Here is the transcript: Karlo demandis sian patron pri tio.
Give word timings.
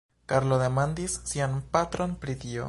Karlo 0.31 0.57
demandis 0.61 1.19
sian 1.33 1.55
patron 1.77 2.17
pri 2.25 2.39
tio. 2.47 2.59